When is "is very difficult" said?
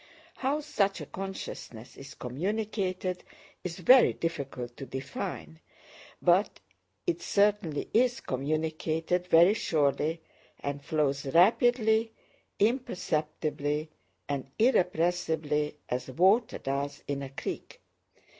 3.63-4.75